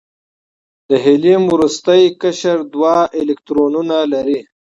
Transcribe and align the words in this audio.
د 0.89 0.91
هیلیم 1.05 1.41
وروستی 1.53 2.01
قشر 2.21 2.57
دوه 2.73 2.97
الکترونونه 3.21 3.97
لري. 4.13 4.39